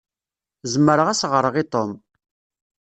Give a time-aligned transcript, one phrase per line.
[0.71, 1.91] Zemreɣ ad s-ɣṛeɣ i Tom.